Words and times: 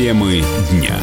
Темы 0.00 0.42
дня. 0.70 0.98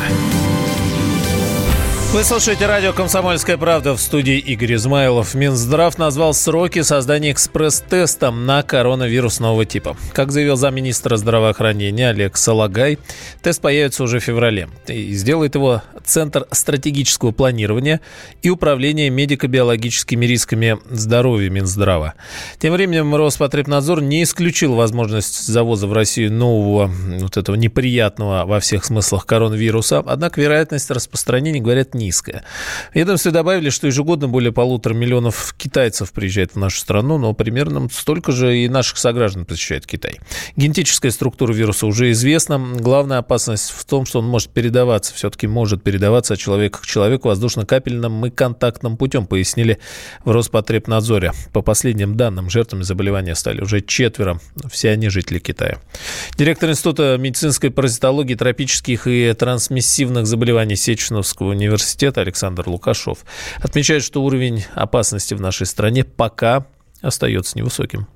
Вы 2.14 2.24
слушаете 2.24 2.66
радио 2.68 2.94
«Комсомольская 2.94 3.58
правда» 3.58 3.94
в 3.94 4.00
студии 4.00 4.40
Игорь 4.40 4.76
Измайлов. 4.76 5.36
Минздрав 5.36 5.98
назвал 5.98 6.34
сроки 6.34 6.82
создания 6.82 7.34
экспресс-теста 7.34 8.32
на 8.32 8.64
коронавирус 8.64 9.42
нового 9.42 9.66
типа. 9.66 9.98
Как 10.14 10.32
заявил 10.32 10.56
замминистра 10.56 11.18
здравоохранения 11.18 12.10
Олег 12.10 12.38
Салагай, 12.38 12.98
тест 13.42 13.62
появится 13.62 14.04
уже 14.04 14.20
в 14.20 14.24
феврале. 14.24 14.70
И 14.88 15.14
сделает 15.14 15.56
его 15.56 15.84
Центр 16.06 16.48
стратегического 16.52 17.34
планирования 17.34 18.00
и 18.42 18.50
управления 18.50 19.10
медико-биологическими 19.10 20.26
рисками 20.26 20.78
здоровья 20.90 21.50
Минздрава. 21.50 22.14
Тем 22.58 22.72
временем 22.72 23.14
Роспотребнадзор 23.14 24.02
не 24.02 24.24
исключил 24.24 24.76
возможность 24.76 25.46
завоза 25.46 25.88
в 25.88 25.94
Россию 25.94 26.32
нового, 26.32 26.90
вот 27.20 27.36
этого 27.36 27.58
неприятного 27.58 28.46
во 28.46 28.62
всех 28.62 28.86
смыслах 28.86 29.26
коронавируса. 29.26 30.02
Однако 30.06 30.40
вероятность 30.40 30.90
распространения, 30.90 31.60
говорят, 31.60 31.97
низкая. 31.98 32.44
В 32.92 32.96
ведомстве 32.96 33.32
добавили, 33.32 33.70
что 33.70 33.88
ежегодно 33.88 34.28
более 34.28 34.52
полутора 34.52 34.94
миллионов 34.94 35.54
китайцев 35.58 36.12
приезжает 36.12 36.54
в 36.54 36.58
нашу 36.58 36.80
страну, 36.80 37.18
но 37.18 37.34
примерно 37.34 37.88
столько 37.92 38.32
же 38.32 38.58
и 38.58 38.70
наших 38.70 38.98
сограждан 38.98 39.46
посещает 39.46 39.86
Китай. 39.86 40.20
Генетическая 40.56 41.12
структура 41.12 41.54
вируса 41.54 41.88
уже 41.88 42.12
известна. 42.12 42.58
Главная 42.58 43.18
опасность 43.18 43.72
в 43.72 43.86
том, 43.86 44.06
что 44.06 44.20
он 44.20 44.26
может 44.26 44.52
передаваться, 44.52 45.14
все-таки 45.14 45.48
может 45.48 45.84
передаваться 45.84 46.36
от 46.36 46.40
человека 46.40 46.82
к 46.82 46.86
человеку 46.86 47.28
воздушно-капельным 47.28 48.26
и 48.26 48.30
контактным 48.30 48.98
путем, 48.98 49.26
пояснили 49.26 49.80
в 50.24 50.32
Роспотребнадзоре. 50.32 51.32
По 51.54 51.62
последним 51.62 52.16
данным, 52.16 52.50
жертвами 52.50 52.84
заболевания 52.84 53.36
стали 53.36 53.62
уже 53.62 53.82
четверо. 53.82 54.40
Все 54.72 54.92
они 54.92 55.10
жители 55.10 55.40
Китая. 55.40 55.80
Директор 56.38 56.70
Института 56.70 57.18
медицинской 57.18 57.72
паразитологии, 57.72 58.36
тропических 58.36 59.08
и 59.08 59.34
трансмиссивных 59.34 60.28
заболеваний 60.28 60.76
Сеченовского 60.76 61.50
университета 61.50 61.87
университета 61.88 62.22
Александр 62.22 62.68
Лукашов 62.68 63.20
отмечает, 63.62 64.04
что 64.04 64.22
уровень 64.22 64.66
опасности 64.76 65.34
в 65.34 65.42
нашей 65.42 65.66
стране 65.66 66.04
пока 66.04 66.66
остается 67.02 67.58
невысоким. 67.58 68.08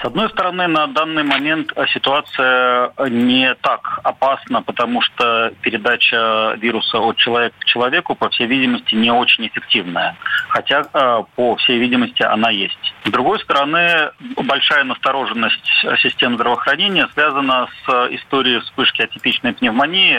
С 0.00 0.04
одной 0.04 0.28
стороны, 0.30 0.66
на 0.66 0.86
данный 0.86 1.22
момент 1.22 1.72
ситуация 1.92 2.92
не 3.08 3.54
так 3.54 4.00
опасна, 4.04 4.62
потому 4.62 5.00
что 5.00 5.52
передача 5.62 6.54
вируса 6.58 6.98
от 6.98 7.16
человека 7.16 7.54
к 7.58 7.64
человеку, 7.64 8.14
по 8.14 8.28
всей 8.28 8.46
видимости, 8.46 8.94
не 8.94 9.10
очень 9.10 9.46
эффективная. 9.46 10.16
Хотя, 10.48 10.82
э, 10.92 11.22
по 11.36 11.56
всей 11.56 11.78
видимости, 11.78 12.22
она 12.22 12.50
есть. 12.50 12.94
С 13.04 13.10
другой 13.10 13.40
стороны, 13.40 14.10
большая 14.36 14.84
настороженность 14.84 15.86
систем 16.02 16.34
здравоохранения 16.34 17.08
связана 17.14 17.68
с 17.84 18.08
историей 18.10 18.60
вспышки 18.60 19.02
атипичной 19.02 19.54
пневмонии 19.54 20.18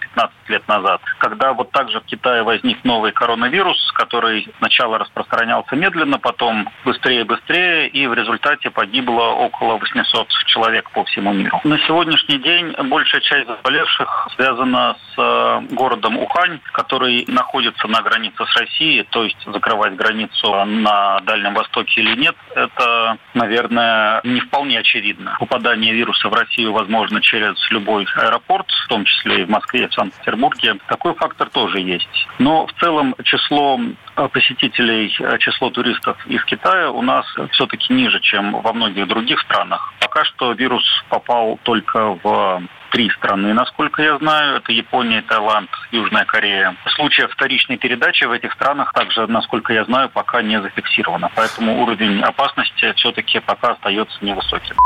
15 0.00 0.34
э, 0.48 0.52
лет 0.52 0.68
назад, 0.68 1.00
когда 1.18 1.52
вот 1.52 1.72
также 1.72 2.00
в 2.00 2.04
Китае 2.04 2.44
возник 2.44 2.84
новый 2.84 3.10
коронавирус, 3.12 3.92
который 3.92 4.48
сначала 4.58 4.98
распространялся 4.98 5.74
медленно, 5.74 6.18
потом 6.18 6.68
быстрее-быстрее, 6.84 7.88
и 7.88 8.06
в 8.06 8.14
результате 8.14 8.70
погибло 9.08 9.22
около 9.22 9.78
800 9.78 10.28
человек 10.46 10.90
по 10.90 11.04
всему 11.04 11.32
миру. 11.32 11.60
На 11.64 11.78
сегодняшний 11.86 12.38
день 12.38 12.74
большая 12.88 13.20
часть 13.20 13.46
заболевших 13.46 14.28
связана 14.36 14.96
с 15.14 15.18
э, 15.18 15.60
городом 15.74 16.18
Ухань, 16.18 16.60
который 16.72 17.24
находится 17.28 17.88
на 17.88 18.02
границе 18.02 18.44
с 18.44 18.56
Россией, 18.56 19.04
то 19.10 19.24
есть 19.24 19.38
закрывать 19.46 19.94
границу 19.94 20.64
на 20.64 21.20
Дальнем 21.20 21.54
Востоке 21.54 22.00
или 22.00 22.16
нет, 22.16 22.36
это, 22.54 23.18
наверное, 23.34 24.20
не 24.24 24.40
вполне 24.40 24.80
очевидно. 24.80 25.36
Попадание 25.38 25.92
вируса 25.92 26.28
в 26.28 26.32
Россию 26.32 26.72
возможно 26.72 27.20
через 27.20 27.54
любой 27.70 28.06
аэропорт, 28.16 28.66
в 28.70 28.88
том 28.88 29.04
числе 29.04 29.42
и 29.42 29.44
в 29.44 29.50
Москве, 29.50 29.84
и 29.84 29.86
в 29.86 29.94
Санкт-Петербурге. 29.94 30.76
Такой 30.86 31.14
фактор 31.14 31.48
тоже 31.48 31.80
есть. 31.80 32.28
Но 32.38 32.66
в 32.66 32.72
целом 32.74 33.14
число 33.24 33.80
посетителей, 34.32 35.14
э, 35.20 35.38
число 35.38 35.70
туристов 35.70 36.16
из 36.26 36.44
Китая 36.44 36.90
у 36.90 37.02
нас 37.02 37.26
все-таки 37.52 37.92
ниже, 37.92 38.20
чем 38.20 38.60
во 38.60 38.72
многих 38.72 38.97
других 39.06 39.40
странах. 39.40 39.92
Пока 40.00 40.24
что 40.24 40.52
вирус 40.52 40.84
попал 41.08 41.58
только 41.62 42.18
в 42.22 42.62
три 42.90 43.10
страны, 43.10 43.52
насколько 43.52 44.02
я 44.02 44.18
знаю. 44.18 44.56
Это 44.56 44.72
Япония, 44.72 45.22
Таиланд, 45.22 45.70
Южная 45.92 46.24
Корея. 46.24 46.76
Случаев 46.96 47.30
вторичной 47.32 47.76
передачи 47.76 48.24
в 48.24 48.32
этих 48.32 48.52
странах 48.54 48.92
также, 48.92 49.26
насколько 49.26 49.72
я 49.72 49.84
знаю, 49.84 50.08
пока 50.08 50.42
не 50.42 50.60
зафиксировано. 50.60 51.30
Поэтому 51.34 51.82
уровень 51.82 52.20
опасности 52.22 52.92
все-таки 52.96 53.40
пока 53.40 53.72
остается 53.72 54.16
невысоким 54.24 54.76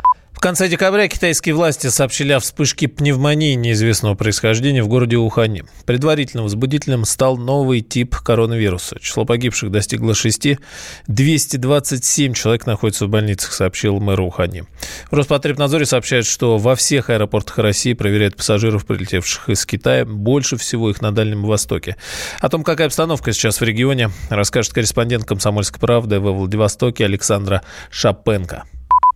конце 0.42 0.68
декабря 0.68 1.06
китайские 1.06 1.54
власти 1.54 1.86
сообщили 1.86 2.32
о 2.32 2.40
вспышке 2.40 2.88
пневмонии 2.88 3.54
неизвестного 3.54 4.16
происхождения 4.16 4.82
в 4.82 4.88
городе 4.88 5.16
Ухане. 5.16 5.62
Предварительным 5.86 6.46
возбудителем 6.46 7.04
стал 7.04 7.36
новый 7.36 7.80
тип 7.80 8.16
коронавируса. 8.16 8.98
Число 9.00 9.24
погибших 9.24 9.70
достигло 9.70 10.16
6. 10.16 10.58
227 11.06 12.34
человек 12.34 12.66
находятся 12.66 13.06
в 13.06 13.08
больницах, 13.08 13.52
сообщил 13.52 14.00
мэр 14.00 14.20
Ухани. 14.20 14.64
В 15.12 15.14
Роспотребнадзоре 15.14 15.86
сообщают, 15.86 16.26
что 16.26 16.58
во 16.58 16.74
всех 16.74 17.08
аэропортах 17.08 17.58
России 17.58 17.92
проверяют 17.92 18.34
пассажиров, 18.34 18.84
прилетевших 18.84 19.48
из 19.48 19.64
Китая. 19.64 20.04
Больше 20.04 20.56
всего 20.56 20.90
их 20.90 21.00
на 21.00 21.12
Дальнем 21.12 21.44
Востоке. 21.44 21.94
О 22.40 22.48
том, 22.48 22.64
какая 22.64 22.88
обстановка 22.88 23.32
сейчас 23.32 23.60
в 23.60 23.64
регионе, 23.64 24.10
расскажет 24.28 24.72
корреспондент 24.72 25.24
«Комсомольской 25.24 25.78
правды» 25.78 26.18
во 26.18 26.32
Владивостоке 26.32 27.04
Александра 27.04 27.62
Шапенко. 27.92 28.64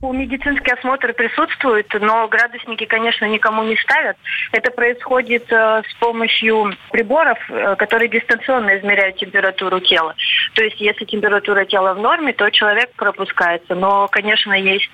Медицинский 0.02 0.72
осмотр 0.72 1.14
присутствует, 1.14 1.88
но 1.98 2.28
градусники, 2.28 2.84
конечно, 2.84 3.24
никому 3.24 3.62
не 3.62 3.76
ставят. 3.76 4.16
Это 4.52 4.70
происходит 4.70 5.50
э, 5.50 5.82
с 5.88 5.94
помощью 5.94 6.76
приборов, 6.92 7.38
э, 7.48 7.76
которые 7.76 8.08
дистанционно 8.08 8.78
измеряют 8.78 9.16
температуру 9.16 9.80
тела. 9.80 10.14
То 10.54 10.62
есть, 10.62 10.80
если 10.80 11.06
температура 11.06 11.64
тела 11.64 11.94
в 11.94 11.98
норме, 11.98 12.34
то 12.34 12.50
человек 12.50 12.90
пропускается. 12.96 13.74
Но, 13.74 14.06
конечно, 14.08 14.52
есть 14.52 14.90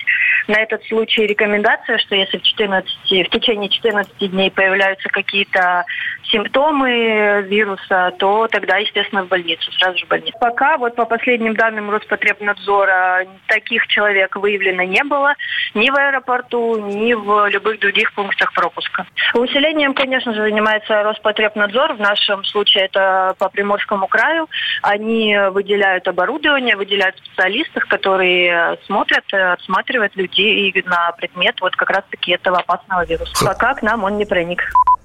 на 0.48 0.60
этот 0.60 0.84
случай 0.84 1.26
рекомендация, 1.26 1.98
что 1.98 2.14
если 2.14 2.38
в, 2.38 2.42
14, 2.42 2.90
в 3.26 3.30
течение 3.30 3.68
14 3.68 4.30
дней 4.30 4.50
появляются 4.50 5.08
какие-то 5.08 5.84
симптомы 6.24 7.42
вируса, 7.42 8.12
то 8.18 8.48
тогда, 8.48 8.78
естественно, 8.78 9.24
в 9.24 9.28
больницу, 9.28 9.70
сразу 9.72 9.98
же 9.98 10.06
в 10.06 10.08
больницу. 10.08 10.36
Пока 10.40 10.78
вот 10.78 10.96
по 10.96 11.04
последним 11.04 11.54
данным 11.54 11.90
Роспотребнадзора 11.90 13.26
таких 13.46 13.86
человек 13.88 14.36
выявлено 14.36 14.82
не 14.82 15.04
было 15.04 15.34
ни 15.74 15.90
в 15.90 15.94
аэропорту, 15.94 16.78
ни 16.78 17.12
в 17.14 17.48
любых 17.48 17.80
других 17.80 18.12
пунктах 18.14 18.52
пропуска. 18.52 19.06
Усилением, 19.34 19.94
конечно 19.94 20.32
же, 20.32 20.42
занимается 20.42 21.02
Роспотребнадзор. 21.02 21.94
В 21.94 22.00
нашем 22.00 22.44
случае 22.44 22.84
это 22.84 23.34
по 23.38 23.48
Приморскому 23.48 24.06
краю. 24.06 24.48
Они 24.82 25.36
выделяют 25.50 26.08
оборудование, 26.08 26.76
выделяют 26.76 27.16
специалистов, 27.18 27.84
которые 27.86 28.78
смотрят, 28.86 29.24
отсматривают 29.32 30.16
людей 30.22 30.72
на 30.86 31.12
предмет 31.12 31.56
вот 31.60 31.74
как 31.76 31.90
раз-таки 31.90 32.32
этого 32.32 32.58
опасного 32.58 33.04
вируса. 33.04 33.44
Пока 33.44 33.74
к 33.74 33.82
нам 33.82 34.04
он 34.04 34.16
не 34.16 34.24
проник. 34.24 34.62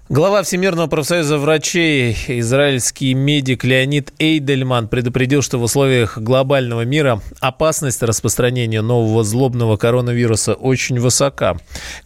Глава 0.10 0.42
Всемирного 0.42 0.88
профсоюза 0.88 1.38
врачей, 1.38 2.16
израильский 2.28 3.14
медик 3.14 3.66
Леонид 3.66 4.14
Эйдельман 4.20 4.88
предупредил, 4.88 5.42
что 5.42 5.58
в 5.58 5.64
условиях 5.64 6.18
глобального 6.18 6.86
мира 6.86 7.20
опасность 7.42 8.02
распространения 8.02 8.82
нового 8.82 9.26
злобного 9.26 9.76
коронавируса 9.76 10.54
очень 10.54 10.98
высока. 10.98 11.58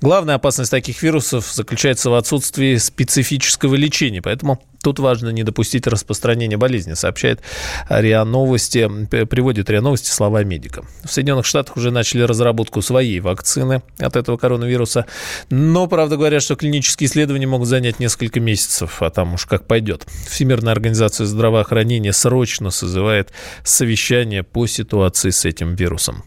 Главная 0.02 0.34
опасность 0.36 0.72
таких 0.72 1.04
вирусов 1.04 1.46
заключается 1.46 2.10
в 2.10 2.16
отсутствии 2.16 2.78
специфического 2.78 3.76
лечения, 3.76 4.24
поэтому 4.24 4.60
Тут 4.84 5.00
важно 5.00 5.30
не 5.30 5.44
допустить 5.44 5.86
распространения 5.86 6.58
болезни, 6.58 6.94
сообщает 6.94 7.42
РИА 7.90 8.24
Новости, 8.24 8.90
приводит 9.26 9.70
РИА 9.70 9.82
Новости 9.82 10.10
слова 10.10 10.44
медика. 10.44 10.84
В 11.04 11.12
Соединенных 11.12 11.46
Штатах 11.46 11.78
уже 11.78 11.92
начали 11.92 12.24
разработку 12.24 12.82
своей 12.82 13.20
вакцины 13.20 13.84
от 14.00 14.16
этого 14.16 14.38
коронавируса, 14.38 15.06
но, 15.50 15.88
правда, 15.88 16.18
говорят, 16.18 16.42
что 16.42 16.56
клинические 16.56 17.08
исследования 17.08 17.48
могут 17.48 17.68
занять 17.68 18.00
несколько 18.00 18.40
месяцев, 18.40 19.02
а 19.02 19.10
там 19.12 19.36
уж 19.36 19.46
как 19.46 19.68
пойдет. 19.68 20.08
Всемирная 20.28 20.74
организация 20.74 21.26
здравоохранения 21.26 22.14
срочно 22.14 22.72
созывает 22.72 23.32
совещание 23.64 24.44
по 24.44 24.66
ситуации 24.66 25.30
с 25.30 25.46
этим 25.46 25.76
вирусом. 25.76 26.24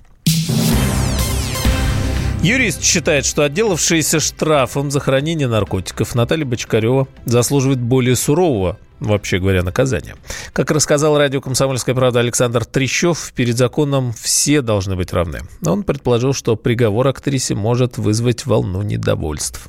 Юрист 2.44 2.84
считает, 2.84 3.24
что 3.24 3.42
отделавшаяся 3.42 4.20
штрафом 4.20 4.90
за 4.90 5.00
хранение 5.00 5.48
наркотиков 5.48 6.14
Наталья 6.14 6.44
Бочкарева 6.44 7.08
заслуживает 7.24 7.80
более 7.80 8.16
сурового 8.16 8.76
вообще 9.00 9.38
говоря, 9.38 9.62
наказания. 9.62 10.14
Как 10.52 10.70
рассказал 10.70 11.16
радио 11.16 11.40
«Комсомольская 11.40 11.94
правда» 11.94 12.20
Александр 12.20 12.66
Трещев, 12.66 13.32
перед 13.34 13.56
законом 13.56 14.12
все 14.12 14.60
должны 14.60 14.94
быть 14.94 15.12
равны. 15.12 15.40
Он 15.66 15.84
предположил, 15.84 16.34
что 16.34 16.56
приговор 16.56 17.08
актрисе 17.08 17.54
может 17.54 17.96
вызвать 17.96 18.44
волну 18.44 18.82
недовольств. 18.82 19.68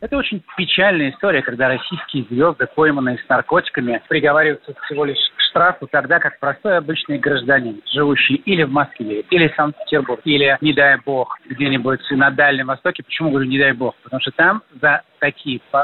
Это 0.00 0.16
очень 0.16 0.42
печальная 0.56 1.10
история, 1.10 1.42
когда 1.42 1.68
российские 1.68 2.24
звезды, 2.30 2.66
пойманные 2.74 3.18
с 3.18 3.28
наркотиками, 3.28 4.00
приговариваются 4.08 4.74
всего 4.84 5.04
лишь 5.04 5.18
штрафу 5.56 5.88
тогда, 5.90 6.18
как 6.18 6.38
простой 6.38 6.76
обычный 6.76 7.18
гражданин, 7.18 7.80
живущий 7.92 8.34
или 8.34 8.62
в 8.64 8.70
Москве, 8.70 9.20
или 9.30 9.48
в 9.48 9.54
Санкт-Петербурге, 9.54 10.22
или, 10.24 10.58
не 10.60 10.74
дай 10.74 10.98
бог, 11.04 11.38
где-нибудь 11.48 12.00
на 12.10 12.30
Дальнем 12.30 12.66
Востоке. 12.66 13.02
Почему 13.02 13.30
говорю 13.30 13.48
не 13.48 13.58
дай 13.58 13.72
бог? 13.72 13.94
Потому 14.02 14.20
что 14.20 14.32
там 14.32 14.62
за 14.82 15.02
такие 15.18 15.60
э, 15.72 15.78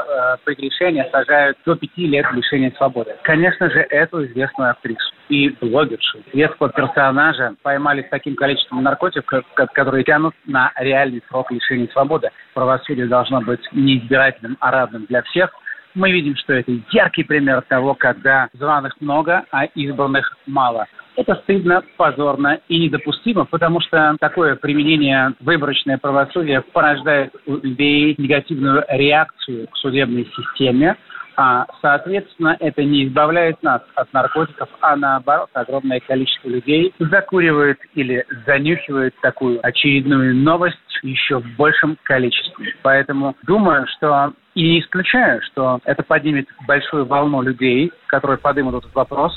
прегрешения 0.45 1.09
сажают 1.11 1.57
до 1.65 1.75
пяти 1.75 2.05
лет 2.05 2.25
лишения 2.33 2.71
свободы. 2.77 3.15
Конечно 3.23 3.67
же, 3.71 3.79
эту 3.79 4.25
известную 4.27 4.71
актрису 4.71 5.11
и 5.29 5.49
блогершу, 5.49 6.19
светского 6.31 6.69
персонажа 6.69 7.55
поймали 7.63 8.03
с 8.03 8.09
таким 8.09 8.35
количеством 8.35 8.83
наркотиков, 8.83 9.43
которые 9.73 10.03
тянут 10.03 10.35
на 10.45 10.71
реальный 10.75 11.23
срок 11.29 11.51
лишения 11.51 11.87
свободы. 11.87 12.29
Правосудие 12.53 13.07
должно 13.07 13.41
быть 13.41 13.67
не 13.71 13.97
избирательным, 13.97 14.57
а 14.59 14.69
равным 14.69 15.05
для 15.05 15.23
всех. 15.23 15.51
Мы 15.95 16.11
видим, 16.11 16.35
что 16.35 16.53
это 16.53 16.71
яркий 16.91 17.23
пример 17.23 17.61
того, 17.61 17.93
когда 17.93 18.49
званых 18.53 18.99
много, 18.99 19.43
а 19.51 19.65
избранных 19.65 20.37
мало. 20.47 20.87
Это 21.15 21.35
стыдно, 21.43 21.83
позорно 21.95 22.59
и 22.67 22.79
недопустимо, 22.79 23.45
потому 23.45 23.79
что 23.81 24.15
такое 24.19 24.55
применение 24.55 25.33
выборочное 25.39 25.99
правосудия 25.99 26.61
порождает 26.61 27.35
у 27.45 27.57
людей 27.57 28.15
негативную 28.17 28.83
реакцию 28.89 29.67
к 29.67 29.77
судебной 29.77 30.27
системе, 30.35 30.95
а, 31.35 31.65
соответственно, 31.81 32.55
это 32.59 32.83
не 32.83 33.07
избавляет 33.07 33.61
нас 33.63 33.81
от 33.95 34.11
наркотиков, 34.13 34.69
а 34.81 34.95
наоборот, 34.95 35.49
огромное 35.53 35.99
количество 35.99 36.49
людей 36.49 36.93
закуривает 36.99 37.79
или 37.95 38.25
занюхивает 38.45 39.13
такую 39.21 39.65
очередную 39.65 40.35
новость 40.35 40.77
еще 41.01 41.39
в 41.39 41.55
большем 41.57 41.97
количестве. 42.03 42.73
Поэтому 42.81 43.35
думаю, 43.43 43.85
что 43.97 44.33
и 44.55 44.61
не 44.61 44.81
исключаю, 44.81 45.41
что 45.51 45.79
это 45.83 46.03
поднимет 46.03 46.47
большую 46.67 47.05
волну 47.05 47.41
людей, 47.41 47.91
которые 48.07 48.37
поднимут 48.37 48.75
этот 48.75 48.93
вопрос. 48.93 49.33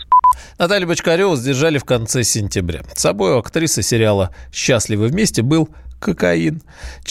Наталью 0.58 0.88
Бочкареву 0.88 1.34
задержали 1.34 1.78
в 1.78 1.84
конце 1.84 2.22
сентября. 2.22 2.82
С 2.94 3.00
собой 3.00 3.32
у 3.34 3.38
актрисы 3.38 3.82
сериала 3.82 4.30
«Счастливы 4.52 5.08
вместе» 5.08 5.42
был 5.42 5.68
кокаин, 5.98 6.62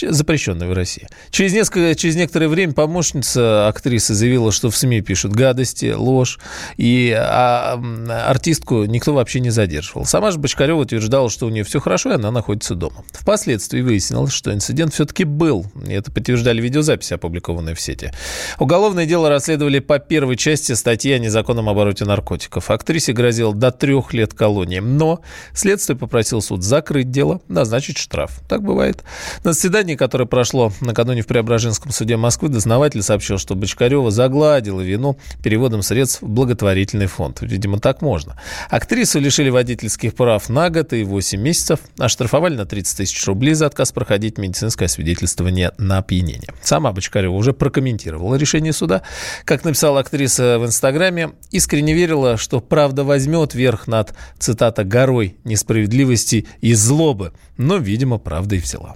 запрещенный 0.01 0.67
в 0.67 0.73
России. 0.73 1.07
Через, 1.31 1.53
несколько, 1.53 1.95
через 1.95 2.15
некоторое 2.15 2.47
время 2.47 2.73
помощница 2.73 3.67
актрисы 3.67 4.13
заявила, 4.13 4.51
что 4.51 4.69
в 4.69 4.77
СМИ 4.77 5.01
пишут 5.01 5.33
гадости, 5.33 5.93
ложь, 5.95 6.39
и 6.77 7.15
а, 7.17 7.81
артистку 8.27 8.85
никто 8.85 9.13
вообще 9.13 9.39
не 9.39 9.49
задерживал. 9.49 10.05
Сама 10.05 10.31
же 10.31 10.39
Бочкарева 10.39 10.79
утверждала, 10.79 11.29
что 11.29 11.47
у 11.47 11.49
нее 11.49 11.63
все 11.63 11.79
хорошо, 11.79 12.11
и 12.11 12.15
она 12.15 12.31
находится 12.31 12.75
дома. 12.75 13.03
Впоследствии 13.11 13.81
выяснилось, 13.81 14.31
что 14.31 14.53
инцидент 14.53 14.93
все-таки 14.93 15.23
был. 15.23 15.65
Это 15.87 16.11
подтверждали 16.11 16.61
видеозаписи, 16.61 17.13
опубликованные 17.13 17.75
в 17.75 17.81
сети. 17.81 18.11
Уголовное 18.59 19.05
дело 19.05 19.29
расследовали 19.29 19.79
по 19.79 19.99
первой 19.99 20.37
части 20.37 20.73
статьи 20.73 21.11
о 21.11 21.19
незаконном 21.19 21.69
обороте 21.69 22.05
наркотиков. 22.05 22.69
Актрисе 22.69 23.13
грозило 23.13 23.53
до 23.53 23.71
трех 23.71 24.13
лет 24.13 24.33
колонии. 24.33 24.79
Но 24.79 25.21
следствие 25.53 25.97
попросил 25.97 26.41
суд 26.41 26.63
закрыть 26.63 27.11
дело, 27.11 27.41
назначить 27.47 27.97
штраф. 27.97 28.41
Так 28.47 28.61
было 28.63 28.84
бывает. 28.85 29.03
На 29.43 29.53
заседании, 29.53 29.95
которое 29.95 30.25
прошло 30.25 30.71
накануне 30.81 31.21
в 31.21 31.27
Преображенском 31.27 31.91
суде 31.91 32.17
Москвы, 32.17 32.49
дознаватель 32.49 33.01
сообщил, 33.01 33.37
что 33.37 33.55
Бочкарева 33.55 34.11
загладила 34.11 34.81
вину 34.81 35.17
переводом 35.43 35.81
средств 35.81 36.21
в 36.21 36.27
благотворительный 36.27 37.07
фонд. 37.07 37.39
Видимо, 37.41 37.79
так 37.79 38.01
можно. 38.01 38.39
Актрису 38.69 39.19
лишили 39.19 39.49
водительских 39.49 40.15
прав 40.15 40.49
на 40.49 40.69
год 40.69 40.93
и 40.93 41.03
8 41.03 41.39
месяцев, 41.39 41.79
оштрафовали 41.97 42.55
на 42.55 42.65
30 42.65 42.97
тысяч 42.97 43.25
рублей 43.25 43.53
за 43.53 43.67
отказ 43.67 43.91
проходить 43.91 44.37
медицинское 44.37 44.87
свидетельствование 44.87 45.71
на 45.77 45.99
опьянение. 45.99 46.49
Сама 46.61 46.91
Бочкарева 46.91 47.33
уже 47.33 47.53
прокомментировала 47.53 48.35
решение 48.35 48.73
суда. 48.73 49.01
Как 49.45 49.63
написала 49.63 49.99
актриса 49.99 50.59
в 50.59 50.65
Инстаграме, 50.65 51.31
искренне 51.51 51.93
верила, 51.93 52.37
что 52.37 52.59
правда 52.59 53.03
возьмет 53.03 53.53
верх 53.55 53.87
над, 53.87 54.13
цитата, 54.39 54.83
«горой 54.83 55.37
несправедливости 55.43 56.47
и 56.61 56.73
злобы». 56.73 57.33
Но, 57.57 57.77
видимо, 57.77 58.17
правда 58.17 58.55
и 58.55 58.59
взяла. 58.65 58.95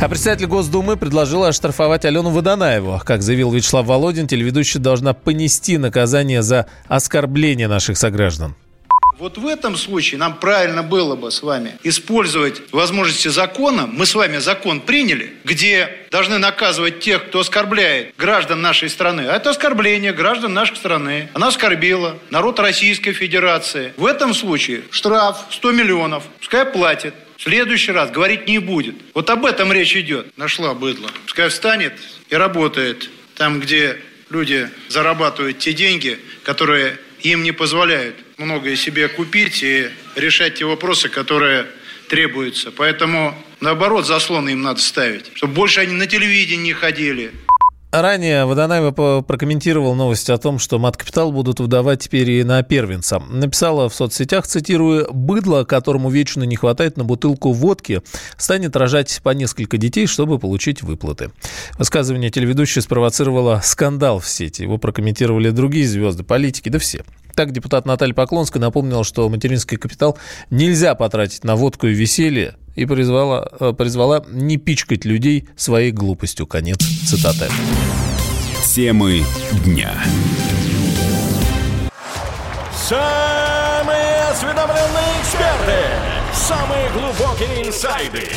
А 0.00 0.08
председатель 0.08 0.46
Госдумы 0.46 0.96
предложила 0.96 1.48
оштрафовать 1.48 2.04
Алену 2.04 2.30
Водонаеву. 2.30 3.00
Как 3.04 3.22
заявил 3.22 3.52
Вячеслав 3.52 3.86
Володин, 3.86 4.26
телеведущая 4.26 4.82
должна 4.82 5.14
понести 5.14 5.78
наказание 5.78 6.42
за 6.42 6.66
оскорбление 6.88 7.68
наших 7.68 7.96
сограждан. 7.96 8.56
Вот 9.22 9.38
в 9.38 9.46
этом 9.46 9.76
случае 9.76 10.18
нам 10.18 10.36
правильно 10.36 10.82
было 10.82 11.14
бы 11.14 11.30
с 11.30 11.44
вами 11.44 11.78
использовать 11.84 12.60
возможности 12.72 13.28
закона. 13.28 13.86
Мы 13.86 14.04
с 14.04 14.16
вами 14.16 14.38
закон 14.38 14.80
приняли, 14.80 15.34
где 15.44 15.96
должны 16.10 16.38
наказывать 16.38 16.98
тех, 16.98 17.28
кто 17.28 17.38
оскорбляет 17.38 18.16
граждан 18.18 18.60
нашей 18.60 18.90
страны. 18.90 19.28
А 19.28 19.36
это 19.36 19.50
оскорбление 19.50 20.12
граждан 20.12 20.54
нашей 20.54 20.74
страны. 20.74 21.28
Она 21.34 21.46
оскорбила 21.46 22.18
народ 22.30 22.58
Российской 22.58 23.12
Федерации. 23.12 23.92
В 23.96 24.06
этом 24.06 24.34
случае 24.34 24.82
штраф 24.90 25.36
100 25.50 25.70
миллионов. 25.70 26.24
Пускай 26.40 26.64
платит. 26.64 27.14
В 27.36 27.44
следующий 27.44 27.92
раз 27.92 28.10
говорить 28.10 28.48
не 28.48 28.58
будет. 28.58 28.96
Вот 29.14 29.30
об 29.30 29.46
этом 29.46 29.72
речь 29.72 29.94
идет. 29.94 30.36
Нашла 30.36 30.74
быдло. 30.74 31.08
Пускай 31.26 31.48
встанет 31.48 31.92
и 32.28 32.34
работает 32.34 33.08
там, 33.36 33.60
где 33.60 34.00
люди 34.30 34.68
зарабатывают 34.88 35.60
те 35.60 35.72
деньги, 35.74 36.18
которые 36.42 36.98
им 37.22 37.42
не 37.42 37.52
позволяют 37.52 38.16
многое 38.38 38.76
себе 38.76 39.08
купить 39.08 39.62
и 39.62 39.88
решать 40.16 40.56
те 40.56 40.64
вопросы, 40.64 41.08
которые 41.08 41.66
требуются. 42.08 42.70
Поэтому, 42.70 43.34
наоборот, 43.60 44.06
заслоны 44.06 44.50
им 44.50 44.62
надо 44.62 44.80
ставить, 44.80 45.30
чтобы 45.34 45.54
больше 45.54 45.80
они 45.80 45.94
на 45.94 46.06
телевидении 46.06 46.64
не 46.64 46.72
ходили. 46.72 47.32
Ранее 47.92 48.46
Водонаева 48.46 49.20
прокомментировал 49.20 49.94
новость 49.94 50.30
о 50.30 50.38
том, 50.38 50.58
что 50.58 50.78
мат-капитал 50.78 51.30
будут 51.30 51.60
выдавать 51.60 52.00
теперь 52.00 52.30
и 52.30 52.42
на 52.42 52.62
первенца. 52.62 53.18
Написала 53.18 53.90
в 53.90 53.94
соцсетях, 53.94 54.46
цитирую, 54.46 55.12
«Быдло, 55.12 55.64
которому 55.64 56.08
вечно 56.08 56.42
не 56.44 56.56
хватает 56.56 56.96
на 56.96 57.04
бутылку 57.04 57.52
водки, 57.52 58.00
станет 58.38 58.76
рожать 58.76 59.20
по 59.22 59.30
несколько 59.30 59.76
детей, 59.76 60.06
чтобы 60.06 60.38
получить 60.38 60.82
выплаты». 60.82 61.32
Высказывание 61.78 62.30
телеведущей 62.30 62.80
спровоцировало 62.80 63.60
скандал 63.62 64.20
в 64.20 64.26
сети. 64.26 64.62
Его 64.62 64.78
прокомментировали 64.78 65.50
другие 65.50 65.86
звезды, 65.86 66.24
политики, 66.24 66.70
да 66.70 66.78
все. 66.78 67.04
Так 67.34 67.52
депутат 67.52 67.84
Наталья 67.84 68.14
Поклонская 68.14 68.62
напомнила, 68.62 69.04
что 69.04 69.28
материнский 69.28 69.76
капитал 69.76 70.16
нельзя 70.48 70.94
потратить 70.94 71.44
на 71.44 71.56
водку 71.56 71.86
и 71.86 71.92
веселье, 71.92 72.56
и 72.74 72.86
призвала, 72.86 73.48
э, 73.58 73.72
призвала 73.76 74.22
не 74.28 74.56
пичкать 74.56 75.04
людей 75.04 75.48
своей 75.56 75.92
глупостью. 75.92 76.46
Конец 76.46 76.78
цитаты. 77.06 77.48
Темы 78.74 79.24
дня. 79.64 79.92
Самые 82.74 84.24
осведомленные 84.30 85.20
эксперты, 85.20 85.78
самые 86.32 86.90
глубокие 86.90 87.68
инсайды, 87.68 88.28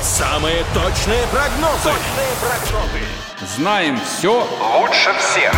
самые 0.00 0.64
точные 0.74 1.26
прогнозы. 1.30 1.84
Точные 1.84 2.32
прогнозы. 2.40 3.56
Знаем 3.56 3.98
все 4.00 4.46
лучше 4.78 5.10
всех. 5.18 5.54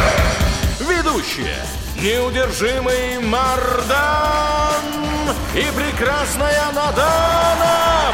Ведущие 0.80 1.56
неудержимый 2.00 3.18
Мардан 3.20 4.74
и 5.54 5.64
прекрасная 5.74 6.72
Надана 6.74 8.13